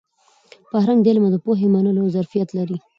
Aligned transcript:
فرهنګ 0.69 0.99
د 1.01 1.05
علم 1.09 1.23
او 1.27 1.41
پوهې 1.45 1.67
د 1.69 1.71
منلو 1.73 2.11
ظرفیت 2.15 2.49
لري. 2.57 2.77